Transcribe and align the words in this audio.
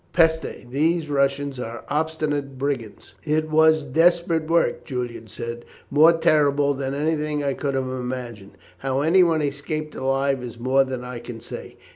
Peste! 0.13 0.67
these 0.71 1.11
Russians 1.11 1.59
are 1.59 1.83
obstinate 1.87 2.57
brigands." 2.57 3.13
"It 3.23 3.51
was 3.51 3.83
desperate 3.83 4.47
work," 4.47 4.83
Julian 4.83 5.27
said, 5.27 5.63
"more 5.91 6.11
terrible 6.11 6.73
than 6.73 6.95
anything 6.95 7.43
I 7.43 7.53
could 7.53 7.75
have 7.75 7.83
imagined. 7.85 8.57
How 8.79 9.01
anyone 9.01 9.43
escaped 9.43 9.93
alive 9.93 10.43
is 10.43 10.57
more 10.57 10.83
than 10.83 11.03
I 11.03 11.19
can 11.19 11.39
say. 11.39 11.77